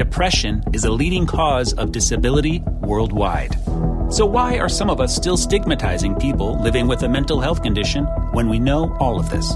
[0.00, 3.54] depression is a leading cause of disability worldwide.
[4.10, 8.06] So, why are some of us still stigmatizing people living with a mental health condition
[8.32, 9.52] when we know all of this?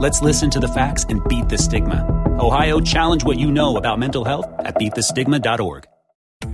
[0.00, 2.00] Let's listen to the facts and beat the stigma.
[2.40, 5.84] Ohio, challenge what you know about mental health at beatthestigma.org.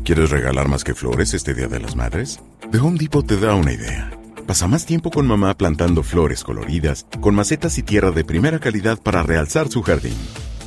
[0.05, 2.41] ¿Quieres regalar más que flores este Día de las Madres?
[2.73, 4.11] The Home Depot te da una idea.
[4.47, 8.99] Pasa más tiempo con mamá plantando flores coloridas, con macetas y tierra de primera calidad
[9.01, 10.17] para realzar su jardín.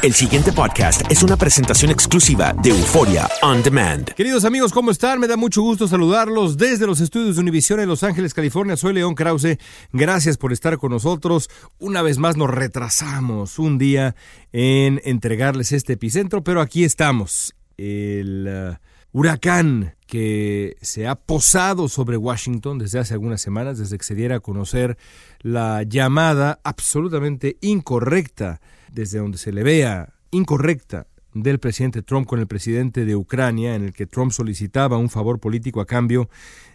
[0.00, 4.08] El siguiente podcast es una presentación exclusiva de Euforia On Demand.
[4.14, 5.18] Queridos amigos, ¿cómo están?
[5.18, 8.76] Me da mucho gusto saludarlos desde los estudios de Univision en Los Ángeles, California.
[8.76, 9.58] Soy León Krause.
[9.92, 11.50] Gracias por estar con nosotros.
[11.80, 14.14] Una vez más nos retrasamos un día
[14.52, 17.56] en entregarles este epicentro, pero aquí estamos.
[17.76, 24.04] El uh, huracán que se ha posado sobre Washington desde hace algunas semanas, desde que
[24.04, 24.96] se diera a conocer
[25.40, 28.60] la llamada absolutamente incorrecta
[28.92, 33.84] desde donde se le vea incorrecta del presidente Trump con el presidente de Ucrania, en
[33.84, 36.28] el que Trump solicitaba un favor político a cambio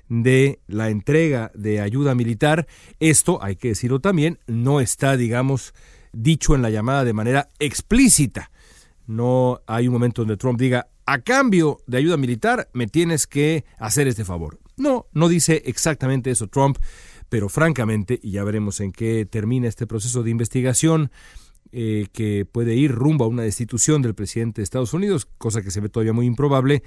[0.09, 2.67] de la entrega de ayuda militar.
[2.99, 5.73] Esto, hay que decirlo también, no está, digamos,
[6.11, 8.51] dicho en la llamada de manera explícita.
[9.07, 13.65] No hay un momento donde Trump diga, a cambio de ayuda militar, me tienes que
[13.77, 14.59] hacer este favor.
[14.77, 16.77] No, no dice exactamente eso Trump,
[17.29, 21.11] pero francamente, y ya veremos en qué termina este proceso de investigación,
[21.71, 25.71] eh, que puede ir rumbo a una destitución del presidente de Estados Unidos, cosa que
[25.71, 26.83] se ve todavía muy improbable.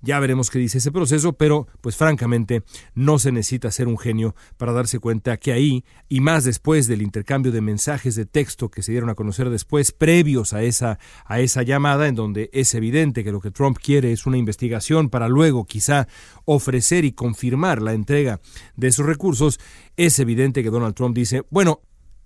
[0.00, 2.62] Ya veremos qué dice ese proceso, pero pues francamente
[2.94, 7.02] no se necesita ser un genio para darse cuenta que ahí, y más después del
[7.02, 11.40] intercambio de mensajes de texto que se dieron a conocer después, previos a esa, a
[11.40, 15.28] esa llamada, en donde es evidente que lo que Trump quiere es una investigación para
[15.28, 16.08] luego quizá
[16.44, 18.40] ofrecer y confirmar la entrega
[18.76, 19.58] de esos recursos,
[19.96, 21.80] es evidente que Donald Trump dice, bueno,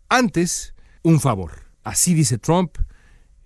[0.08, 2.76] antes un favor Así dice Trump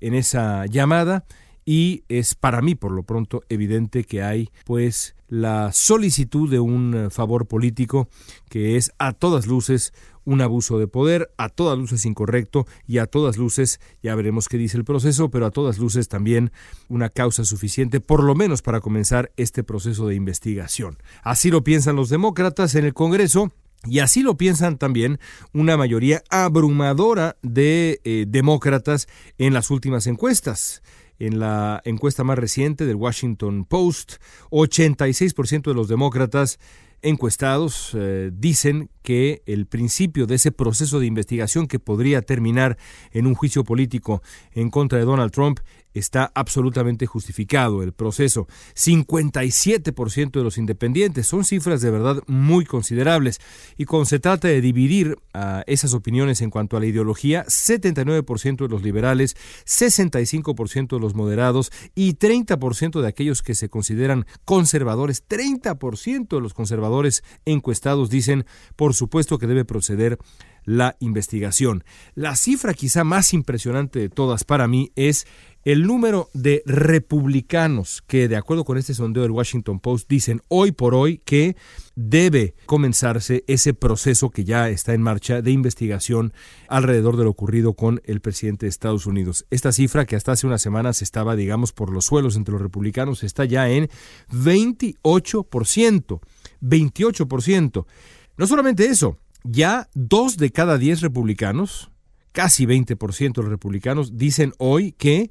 [0.01, 1.25] en esa llamada
[1.67, 7.09] y es para mí por lo pronto evidente que hay pues la solicitud de un
[7.11, 8.09] favor político
[8.49, 9.93] que es a todas luces
[10.27, 14.59] un abuso de poder, a todas luces incorrecto y a todas luces, ya veremos qué
[14.59, 16.51] dice el proceso, pero a todas luces también
[16.89, 20.99] una causa suficiente, por lo menos para comenzar este proceso de investigación.
[21.23, 23.53] Así lo piensan los demócratas en el Congreso
[23.85, 25.21] y así lo piensan también
[25.53, 29.07] una mayoría abrumadora de eh, demócratas
[29.39, 30.83] en las últimas encuestas.
[31.19, 34.15] En la encuesta más reciente del Washington Post,
[34.51, 36.59] 86% de los demócratas
[37.03, 42.77] encuestados eh, dicen que el principio de ese proceso de investigación que podría terminar
[43.13, 45.61] en un juicio político en contra de Donald Trump
[45.99, 48.47] está absolutamente justificado el proceso.
[48.75, 53.41] 57% de los independientes son cifras de verdad muy considerables.
[53.77, 58.57] Y cuando se trata de dividir a esas opiniones en cuanto a la ideología, 79%
[58.57, 65.27] de los liberales, 65% de los moderados y 30% de aquellos que se consideran conservadores,
[65.27, 68.45] 30% de los conservadores encuestados dicen,
[68.75, 70.19] por supuesto que debe proceder
[70.65, 71.85] la investigación.
[72.15, 75.27] La cifra quizá más impresionante de todas para mí es
[75.67, 80.71] el número de republicanos que, de acuerdo con este sondeo del Washington Post, dicen hoy
[80.71, 81.57] por hoy que
[81.97, 86.33] debe comenzarse ese proceso que ya está en marcha de investigación
[86.69, 89.45] alrededor de lo ocurrido con el presidente de Estados Unidos.
[89.51, 93.25] Esta cifra que hasta hace unas semanas estaba, digamos, por los suelos entre los republicanos,
[93.25, 93.89] está ya en
[94.31, 96.21] 28%.
[96.63, 97.87] 28%.
[98.37, 101.91] No solamente eso, ya dos de cada diez republicanos
[102.37, 105.31] casi 20% de los republicanos dicen hoy que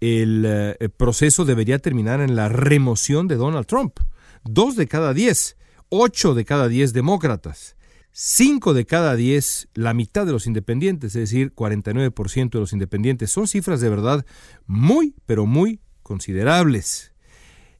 [0.00, 3.98] el, eh, proceso debería terminar en la remoción de Donald Trump.
[4.42, 5.58] Dos de cada diez,
[5.90, 7.76] ocho de cada diez demócratas,
[8.10, 13.30] cinco de cada diez, la mitad de los independientes, es decir, 49% de los independientes.
[13.30, 14.24] Son cifras de verdad
[14.66, 17.12] muy, pero muy considerables.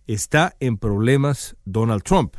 [0.07, 2.37] Está en problemas Donald Trump.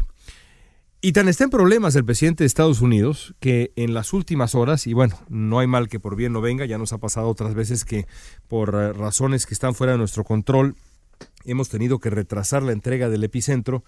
[1.00, 4.88] Y tan está en problemas el presidente de Estados Unidos que en las últimas horas,
[4.88, 7.54] y bueno, no hay mal que por bien no venga, ya nos ha pasado otras
[7.54, 8.08] veces que
[8.48, 10.76] por eh, razones que están fuera de nuestro control
[11.46, 13.84] hemos tenido que retrasar la entrega del epicentro,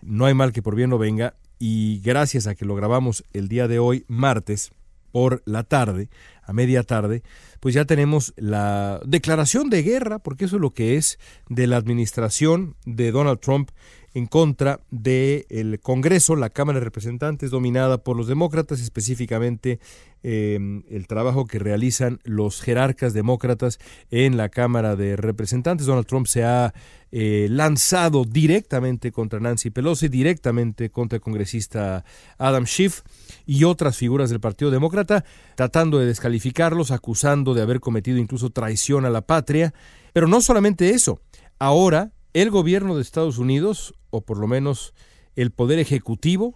[0.00, 3.48] no hay mal que por bien no venga, y gracias a que lo grabamos el
[3.48, 4.72] día de hoy, martes,
[5.12, 6.08] por la tarde,
[6.42, 7.22] a media tarde,
[7.60, 11.18] pues ya tenemos la declaración de guerra, porque eso es lo que es,
[11.48, 13.70] de la administración de Donald Trump
[14.14, 19.80] en contra del Congreso, la Cámara de Representantes dominada por los demócratas, específicamente
[20.22, 23.80] em, el trabajo que realizan los jerarcas demócratas
[24.12, 25.86] en la Cámara de Representantes.
[25.86, 26.72] Donald Trump se ha
[27.10, 32.04] eh, lanzado directamente contra Nancy Pelosi, directamente contra el congresista
[32.38, 33.02] Adam Schiff
[33.46, 35.24] y otras figuras del Partido Demócrata,
[35.56, 39.74] tratando de descalificarlos, acusando de haber cometido incluso traición a la patria.
[40.12, 41.20] Pero no solamente eso,
[41.58, 44.94] ahora el gobierno de Estados Unidos, o por lo menos
[45.36, 46.54] el Poder Ejecutivo,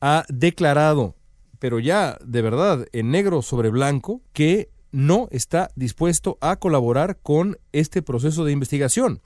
[0.00, 1.16] ha declarado,
[1.58, 7.58] pero ya de verdad en negro sobre blanco, que no está dispuesto a colaborar con
[7.72, 9.22] este proceso de investigación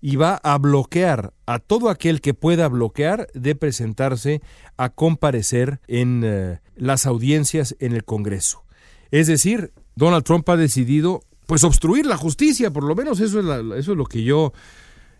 [0.00, 4.40] y va a bloquear a todo aquel que pueda bloquear de presentarse
[4.76, 8.64] a comparecer en eh, las audiencias en el Congreso.
[9.10, 13.78] Es decir, Donald Trump ha decidido pues obstruir la justicia, por lo menos eso es,
[13.78, 14.52] eso es lo que yo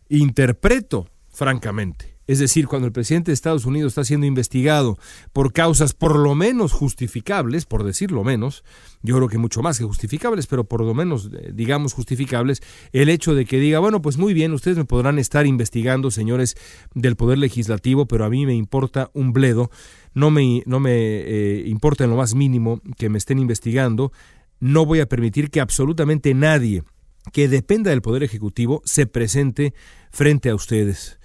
[0.08, 2.18] interpreto, francamente.
[2.26, 4.98] Es decir, cuando el presidente de Estados Unidos está siendo investigado
[5.32, 8.64] por causas por lo menos justificables, por decirlo menos,
[9.02, 12.60] yo creo que mucho más que justificables, pero por lo menos eh, digamos justificables,
[12.92, 16.56] el hecho de que diga, bueno, pues muy bien, ustedes me podrán estar investigando, señores
[16.92, 19.70] del Poder Legislativo, pero a mí me importa un bledo,
[20.12, 24.10] no me, no me eh, importa en lo más mínimo que me estén investigando,
[24.58, 26.82] no voy a permitir que absolutamente nadie
[27.32, 29.72] que dependa del Poder Ejecutivo se presente
[30.10, 31.18] frente a ustedes.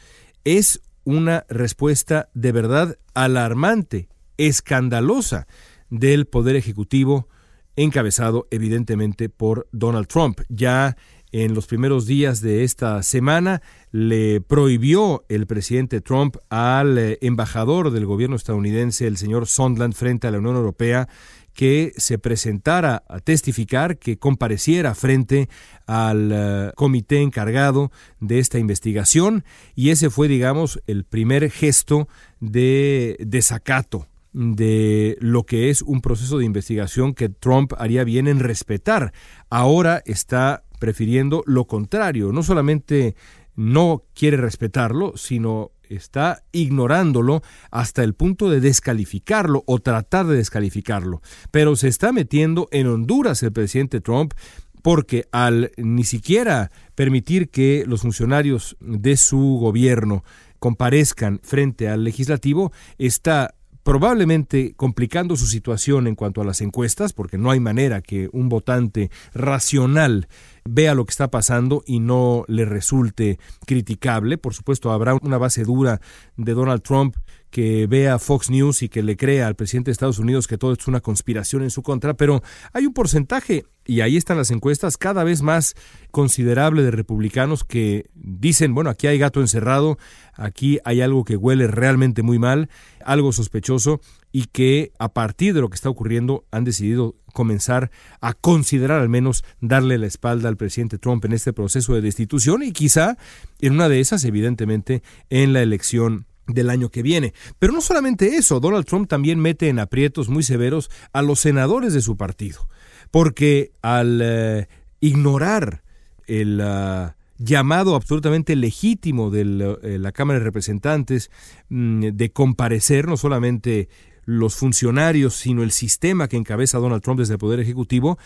[0.43, 5.47] Es una respuesta de verdad alarmante, escandalosa
[5.89, 7.29] del Poder Ejecutivo,
[7.75, 10.41] encabezado evidentemente por Donald Trump.
[10.49, 10.97] Ya
[11.31, 13.61] en los primeros días de esta semana
[13.91, 20.27] le prohibió el presidente Trump al eh, embajador del gobierno estadounidense, el señor Sondland, frente
[20.27, 21.09] a la Unión Europea,
[21.53, 25.49] que se presentara a testificar, que compareciera frente
[25.85, 29.43] al eh, comité encargado de esta investigación
[29.75, 32.07] y ese fue, digamos, el primer gesto
[32.39, 38.39] de desacato de lo que es un proceso de investigación que Trump haría bien en
[38.39, 39.13] respetar.
[39.49, 43.15] Ahora está prefiriendo lo contrario, no solamente
[43.55, 47.41] no quiere respetarlo, sino está ignorándolo
[47.71, 51.21] hasta el punto de descalificarlo o tratar de descalificarlo.
[51.51, 54.33] Pero se está metiendo en Honduras el presidente Trump
[54.81, 60.23] porque al ni siquiera permitir que los funcionarios de su gobierno
[60.59, 67.37] comparezcan frente al legislativo, está probablemente complicando su situación en cuanto a las encuestas, porque
[67.37, 70.27] no hay manera que un votante racional
[70.65, 74.37] vea lo que está pasando y no le resulte criticable.
[74.37, 76.01] Por supuesto, habrá una base dura
[76.37, 77.15] de Donald Trump
[77.53, 80.73] que vea Fox News y que le crea al presidente de Estados Unidos que todo
[80.73, 82.41] es una conspiración en su contra, pero
[82.73, 85.75] hay un porcentaje, y ahí están las encuestas, cada vez más
[86.09, 89.99] considerable de republicanos que dicen, bueno, aquí hay gato encerrado,
[90.33, 92.69] aquí hay algo que huele realmente muy mal,
[93.05, 94.01] algo sospechoso,
[94.33, 99.07] y que a partir de lo que está ocurriendo han decidido comenzar a considerar al
[99.07, 103.17] menos darle la espalda al presidente Trump en este proceso de destitución y quizá
[103.61, 107.33] en una de esas, evidentemente, en la elección del año que viene.
[107.59, 111.93] Pero no solamente eso, Donald Trump también mete en aprietos muy severos a los senadores
[111.93, 112.67] de su partido,
[113.11, 114.67] porque al eh,
[114.99, 115.83] ignorar
[116.25, 119.41] el ah, llamado absolutamente legítimo de
[119.83, 121.29] eh, la Cámara de Representantes
[121.69, 123.89] mm, de comparecer no solamente
[124.25, 128.17] los funcionarios, sino el sistema que encabeza Donald Trump desde el Poder Ejecutivo,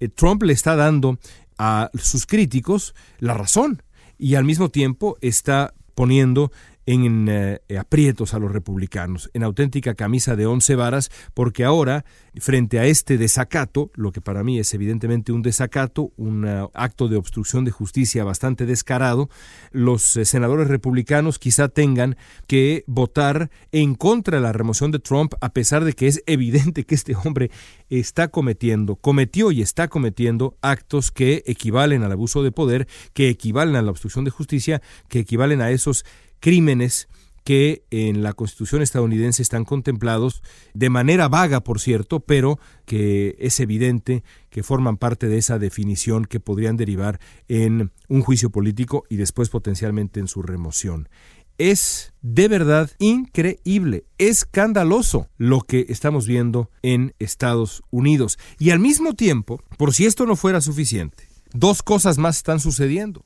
[0.00, 1.18] eh, Trump le está dando
[1.58, 3.82] a sus críticos la razón
[4.18, 6.52] y al mismo tiempo está poniendo
[6.86, 12.04] en eh, aprietos a los republicanos, en auténtica camisa de once varas, porque ahora,
[12.36, 17.08] frente a este desacato, lo que para mí es evidentemente un desacato, un uh, acto
[17.08, 19.28] de obstrucción de justicia bastante descarado,
[19.72, 22.16] los eh, senadores republicanos quizá tengan
[22.46, 26.84] que votar en contra de la remoción de Trump, a pesar de que es evidente
[26.84, 27.50] que este hombre
[27.88, 33.76] está cometiendo, cometió y está cometiendo actos que equivalen al abuso de poder, que equivalen
[33.76, 36.04] a la obstrucción de justicia, que equivalen a esos
[36.40, 37.08] crímenes
[37.46, 40.42] que en la Constitución estadounidense están contemplados
[40.74, 46.24] de manera vaga, por cierto, pero que es evidente que forman parte de esa definición
[46.24, 51.08] que podrían derivar en un juicio político y después potencialmente en su remoción.
[51.56, 58.40] Es de verdad increíble, escandaloso lo que estamos viendo en Estados Unidos.
[58.58, 63.24] Y al mismo tiempo, por si esto no fuera suficiente, dos cosas más están sucediendo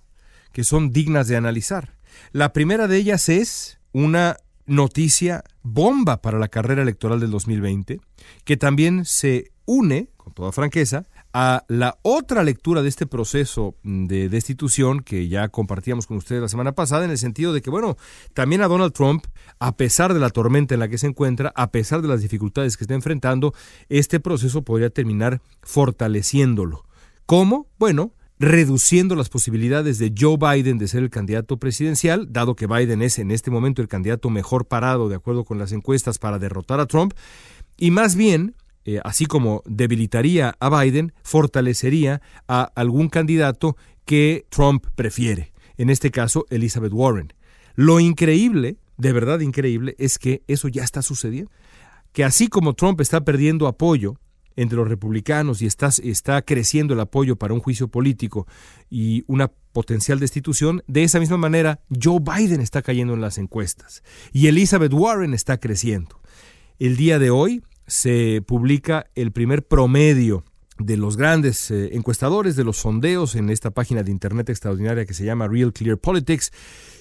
[0.53, 1.95] que son dignas de analizar.
[2.33, 4.37] La primera de ellas es una
[4.67, 8.01] noticia bomba para la carrera electoral del 2020,
[8.45, 14.29] que también se une, con toda franqueza, a la otra lectura de este proceso de
[14.29, 17.97] destitución que ya compartíamos con ustedes la semana pasada, en el sentido de que, bueno,
[18.35, 19.27] también a Donald Trump,
[19.59, 22.77] a pesar de la tormenta en la que se encuentra, a pesar de las dificultades
[22.77, 23.55] que está enfrentando,
[23.89, 26.85] este proceso podría terminar fortaleciéndolo.
[27.27, 27.69] ¿Cómo?
[27.79, 33.03] Bueno, reduciendo las posibilidades de Joe Biden de ser el candidato presidencial, dado que Biden
[33.03, 36.81] es en este momento el candidato mejor parado de acuerdo con las encuestas para derrotar
[36.81, 37.13] a Trump,
[37.77, 38.55] y más bien,
[38.87, 46.11] eh, así como debilitaría a Biden, fortalecería a algún candidato que Trump prefiere, en este
[46.11, 47.35] caso Elizabeth Warren.
[47.75, 51.51] Lo increíble, de verdad increíble, es que eso ya está sucediendo,
[52.15, 54.17] que así como Trump está perdiendo apoyo,
[54.57, 58.47] entre los republicanos y está, está creciendo el apoyo para un juicio político
[58.89, 64.03] y una potencial destitución, de esa misma manera Joe Biden está cayendo en las encuestas
[64.33, 66.21] y Elizabeth Warren está creciendo.
[66.79, 70.45] El día de hoy se publica el primer promedio
[70.79, 75.15] de los grandes eh, encuestadores, de los sondeos en esta página de internet extraordinaria que
[75.15, 76.53] se llama Real Clear Politics,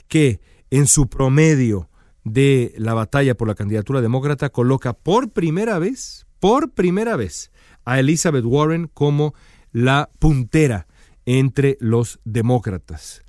[0.08, 1.90] que en su promedio
[2.24, 7.52] de la batalla por la candidatura demócrata coloca por primera vez, por primera vez
[7.86, 9.34] a Elizabeth Warren como
[9.72, 10.88] la puntera
[11.26, 13.24] entre los demócratas,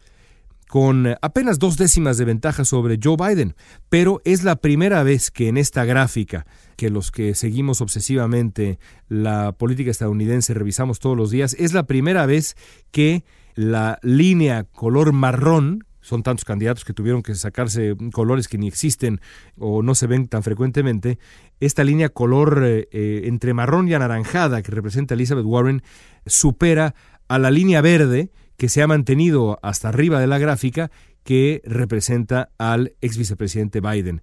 [0.69, 3.55] con apenas dos décimas de ventaja sobre Joe Biden,
[3.89, 9.53] pero es la primera vez que en esta gráfica, que los que seguimos obsesivamente la
[9.53, 12.57] política estadounidense revisamos todos los días, es la primera vez
[12.91, 13.25] que
[13.55, 19.21] la línea color marrón son tantos candidatos que tuvieron que sacarse colores que ni existen
[19.57, 21.21] o no se ven tan frecuentemente,
[21.61, 25.83] esta línea color eh, eh, entre marrón y anaranjada que representa Elizabeth Warren
[26.27, 26.97] supera
[27.29, 30.91] a la línea verde que se ha mantenido hasta arriba de la gráfica
[31.23, 34.21] que representa al ex vicepresidente Biden.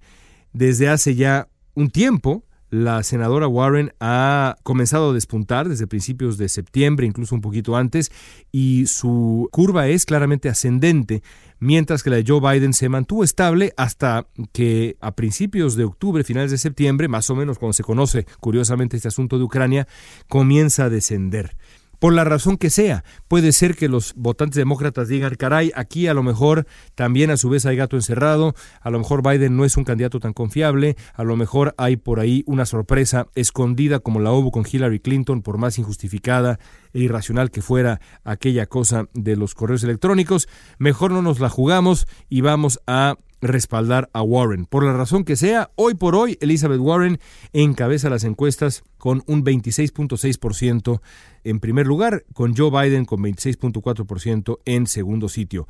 [0.52, 6.50] Desde hace ya un tiempo, la senadora Warren ha comenzado a despuntar desde principios de
[6.50, 8.12] septiembre, incluso un poquito antes,
[8.52, 11.24] y su curva es claramente ascendente,
[11.60, 16.24] mientras que la de Joe Biden se mantuvo estable hasta que a principios de octubre,
[16.24, 19.88] finales de septiembre, más o menos cuando se conoce curiosamente este asunto de Ucrania,
[20.28, 21.56] comienza a descender
[22.00, 23.04] por la razón que sea.
[23.28, 27.50] Puede ser que los votantes demócratas digan, caray, aquí a lo mejor también a su
[27.50, 31.24] vez hay gato encerrado, a lo mejor Biden no es un candidato tan confiable, a
[31.24, 35.58] lo mejor hay por ahí una sorpresa escondida como la hubo con Hillary Clinton, por
[35.58, 36.60] más injustificada
[36.94, 40.48] e irracional que fuera aquella cosa de los correos electrónicos.
[40.78, 44.66] Mejor no nos la jugamos y vamos a respaldar a Warren.
[44.66, 47.20] Por la razón que sea, hoy por hoy Elizabeth Warren
[47.54, 51.02] encabeza las encuestas con un 26.6%
[51.44, 55.68] en primer lugar, con Joe Biden con 26.4% en segundo sitio.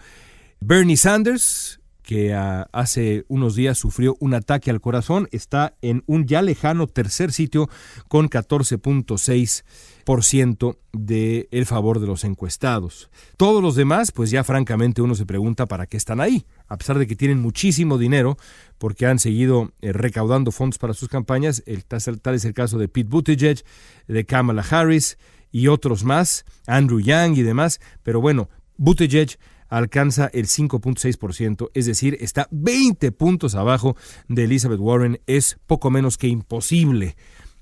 [0.60, 6.26] Bernie Sanders, que ah, hace unos días sufrió un ataque al corazón, está en un
[6.26, 7.70] ya lejano tercer sitio
[8.08, 13.10] con 14.6% de el favor de los encuestados.
[13.36, 16.98] Todos los demás, pues ya francamente uno se pregunta para qué están ahí, a pesar
[16.98, 18.38] de que tienen muchísimo dinero,
[18.78, 21.62] porque han seguido eh, recaudando fondos para sus campañas.
[21.66, 23.66] El, tal es el caso de Pete Buttigieg,
[24.08, 25.18] de Kamala Harris
[25.52, 27.82] y otros más, Andrew Yang y demás.
[28.02, 28.48] Pero bueno,
[28.78, 29.38] Buttigieg
[29.70, 33.96] alcanza el 5.6%, es decir, está 20 puntos abajo
[34.28, 35.20] de Elizabeth Warren.
[35.28, 37.16] Es poco menos que imposible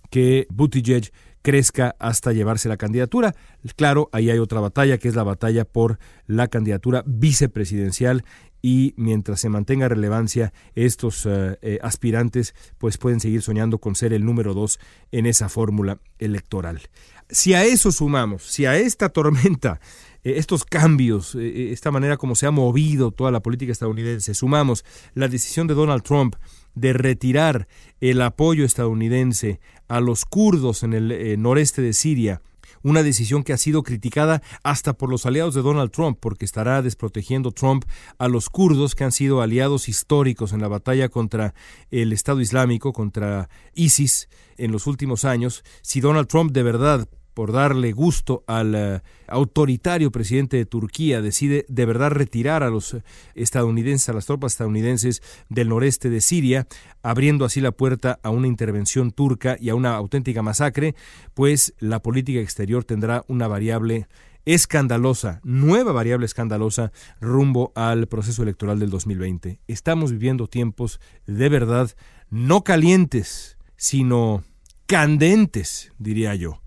[0.09, 3.35] que Buttigieg crezca hasta llevarse la candidatura.
[3.75, 8.24] Claro, ahí hay otra batalla, que es la batalla por la candidatura vicepresidencial
[8.67, 14.12] y mientras se mantenga relevancia, estos eh, eh, aspirantes pues pueden seguir soñando con ser
[14.12, 14.79] el número dos
[15.12, 16.81] en esa fórmula electoral.
[17.29, 19.79] Si a eso sumamos, si a esta tormenta
[20.24, 25.67] estos cambios, esta manera como se ha movido toda la política estadounidense, sumamos la decisión
[25.67, 26.36] de Donald Trump
[26.74, 27.67] de retirar
[28.01, 32.41] el apoyo estadounidense a los kurdos en el noreste de Siria,
[32.86, 36.84] una decisión que ha sido criticada hasta por los aliados de Donald Trump, porque estará
[36.84, 37.84] desprotegiendo Trump
[38.20, 41.56] a los kurdos que han sido aliados históricos en la batalla contra
[41.89, 45.63] el Estado Islámico, contra ISIS en los últimos años.
[45.82, 51.65] Si Donald Trump de verdad por darle gusto al eh, autoritario presidente de Turquía, decide
[51.68, 52.98] de verdad retirar a los
[53.36, 56.65] estadounidenses, a las tropas estadounidenses del noreste de Siria,
[57.04, 60.96] abriendo así la puerta a una intervención turca y a una auténtica masacre,
[61.34, 64.08] pues la política exterior tendrá una variable
[64.46, 69.60] escandalosa, nueva variable escandalosa rumbo al proceso electoral del 2020.
[69.68, 71.92] Estamos viviendo tiempos de verdad
[72.30, 74.44] no calientes, sino
[74.86, 76.62] candentes, diría yo.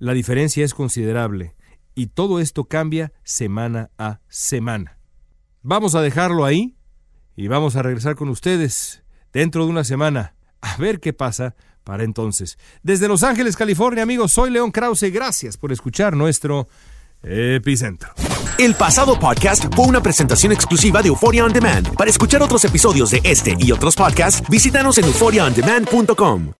[0.00, 1.54] La diferencia es considerable
[1.94, 4.98] y todo esto cambia semana a semana.
[5.62, 6.74] Vamos a dejarlo ahí
[7.36, 9.04] y vamos a regresar con ustedes
[9.34, 11.54] dentro de una semana a ver qué pasa
[11.84, 12.58] para entonces.
[12.82, 15.12] Desde Los Ángeles, California, amigos, soy León Krause.
[15.12, 16.66] Gracias por escuchar nuestro
[17.22, 18.08] epicentro.
[18.58, 21.94] El pasado podcast fue una presentación exclusiva de Euphoria On Demand.
[21.94, 26.59] Para escuchar otros episodios de este y otros podcasts, visítanos en euphoriaondemand.com.